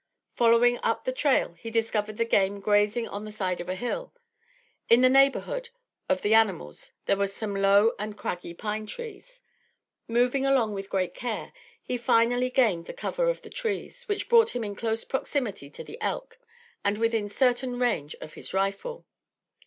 Following 0.33 0.79
up 0.81 1.03
the 1.03 1.11
trail 1.11 1.53
he 1.53 1.69
discovered 1.69 2.17
the 2.17 2.25
game 2.25 2.59
grazing 2.59 3.07
on 3.07 3.23
the 3.23 3.31
side 3.31 3.61
of 3.61 3.69
a 3.69 3.75
hill. 3.75 4.11
In 4.89 5.01
the 5.01 5.09
neighborhood 5.09 5.69
of 6.09 6.23
the 6.23 6.33
animals 6.33 6.89
there 7.05 7.15
were 7.17 7.27
some 7.27 7.53
low 7.55 7.93
and 7.99 8.17
craggy 8.17 8.55
pine 8.55 8.87
trees. 8.87 9.43
Moving 10.07 10.43
along 10.43 10.73
with 10.73 10.89
great 10.89 11.13
care, 11.13 11.53
he 11.83 11.97
finally 11.97 12.49
gained 12.49 12.87
the 12.87 12.93
cover 12.93 13.29
of 13.29 13.43
the 13.43 13.51
trees, 13.51 14.05
which 14.07 14.27
brought 14.27 14.55
him 14.55 14.63
in 14.63 14.75
close 14.75 15.03
proximity 15.03 15.69
to 15.69 15.83
the 15.83 16.01
elk, 16.01 16.39
and 16.83 16.97
within 16.97 17.29
certain 17.29 17.77
range 17.77 18.15
of 18.21 18.33
his 18.33 18.55
rifle. 18.55 19.05